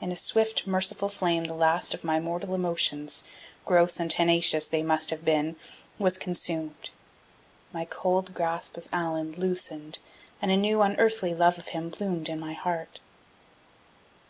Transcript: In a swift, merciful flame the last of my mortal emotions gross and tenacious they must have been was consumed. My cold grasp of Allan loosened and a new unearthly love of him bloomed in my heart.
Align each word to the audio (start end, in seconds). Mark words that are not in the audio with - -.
In 0.00 0.10
a 0.10 0.16
swift, 0.16 0.66
merciful 0.66 1.10
flame 1.10 1.44
the 1.44 1.52
last 1.52 1.92
of 1.92 2.02
my 2.02 2.18
mortal 2.18 2.54
emotions 2.54 3.24
gross 3.66 4.00
and 4.00 4.10
tenacious 4.10 4.66
they 4.66 4.82
must 4.82 5.10
have 5.10 5.22
been 5.22 5.54
was 5.98 6.16
consumed. 6.16 6.88
My 7.70 7.84
cold 7.84 8.32
grasp 8.32 8.78
of 8.78 8.88
Allan 8.90 9.32
loosened 9.34 9.98
and 10.40 10.50
a 10.50 10.56
new 10.56 10.80
unearthly 10.80 11.34
love 11.34 11.58
of 11.58 11.68
him 11.76 11.90
bloomed 11.90 12.30
in 12.30 12.40
my 12.40 12.54
heart. 12.54 13.00